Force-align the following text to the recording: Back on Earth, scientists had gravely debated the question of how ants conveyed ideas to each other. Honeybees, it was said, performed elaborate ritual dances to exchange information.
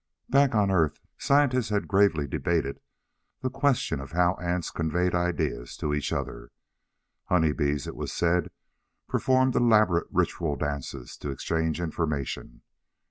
Back 0.29 0.55
on 0.55 0.71
Earth, 0.71 0.99
scientists 1.19 1.69
had 1.69 1.87
gravely 1.87 2.25
debated 2.25 2.79
the 3.41 3.51
question 3.51 3.99
of 3.99 4.13
how 4.13 4.33
ants 4.41 4.71
conveyed 4.71 5.13
ideas 5.13 5.77
to 5.77 5.93
each 5.93 6.11
other. 6.11 6.49
Honeybees, 7.25 7.85
it 7.85 7.95
was 7.95 8.11
said, 8.11 8.49
performed 9.07 9.55
elaborate 9.55 10.07
ritual 10.09 10.55
dances 10.55 11.15
to 11.17 11.29
exchange 11.29 11.79
information. 11.79 12.63